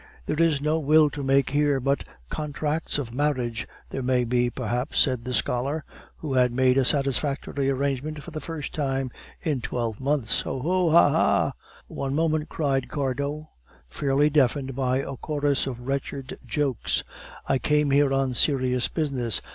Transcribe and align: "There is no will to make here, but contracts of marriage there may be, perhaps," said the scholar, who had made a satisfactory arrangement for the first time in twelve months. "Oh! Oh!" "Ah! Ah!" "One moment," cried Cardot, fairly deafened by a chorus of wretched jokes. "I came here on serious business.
"There 0.25 0.41
is 0.41 0.61
no 0.63 0.79
will 0.79 1.11
to 1.11 1.21
make 1.21 1.51
here, 1.51 1.79
but 1.79 2.05
contracts 2.27 2.97
of 2.97 3.13
marriage 3.13 3.67
there 3.91 4.01
may 4.01 4.23
be, 4.23 4.49
perhaps," 4.49 4.97
said 4.99 5.25
the 5.25 5.31
scholar, 5.35 5.85
who 6.17 6.33
had 6.33 6.51
made 6.51 6.79
a 6.79 6.83
satisfactory 6.83 7.69
arrangement 7.69 8.23
for 8.23 8.31
the 8.31 8.41
first 8.41 8.73
time 8.73 9.11
in 9.43 9.61
twelve 9.61 9.99
months. 10.01 10.41
"Oh! 10.43 10.59
Oh!" 10.65 10.89
"Ah! 10.89 11.11
Ah!" 11.13 11.51
"One 11.87 12.15
moment," 12.15 12.49
cried 12.49 12.89
Cardot, 12.89 13.45
fairly 13.87 14.31
deafened 14.31 14.75
by 14.75 14.97
a 15.01 15.17
chorus 15.17 15.67
of 15.67 15.81
wretched 15.81 16.39
jokes. 16.47 17.03
"I 17.45 17.59
came 17.59 17.91
here 17.91 18.11
on 18.11 18.33
serious 18.33 18.87
business. 18.87 19.39